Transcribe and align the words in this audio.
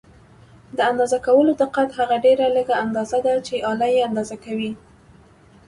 د 0.77 0.79
اندازه 0.91 1.17
کولو 1.27 1.51
دقت 1.61 1.89
هغه 1.99 2.15
ډېره 2.25 2.45
لږه 2.55 2.75
اندازه 2.85 3.17
ده 3.25 3.33
چې 3.47 3.63
آله 3.71 3.87
یې 3.93 4.01
اندازه 4.09 4.35
کوي. 4.45 4.71